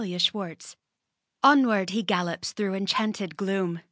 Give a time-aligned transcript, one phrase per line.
[0.03, 0.75] KNIGHT ERRANT
[1.43, 3.79] Onward he gallops through enchanted gloom.